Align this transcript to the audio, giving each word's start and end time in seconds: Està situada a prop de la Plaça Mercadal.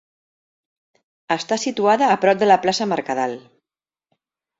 Està 1.35 1.57
situada 1.63 2.07
a 2.13 2.15
prop 2.23 2.39
de 2.45 2.47
la 2.47 2.57
Plaça 2.65 2.87
Mercadal. 2.95 3.37